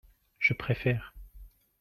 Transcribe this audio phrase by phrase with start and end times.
[0.39, 1.13] Je préfère.